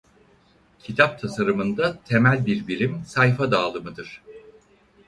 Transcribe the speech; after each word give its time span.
Kitap 0.79 1.19
tasarımında 1.19 1.99
temel 2.05 2.45
bir 2.45 2.67
birim 2.67 3.01
sayfa 3.05 3.51
dağılımıdır. 3.51 4.21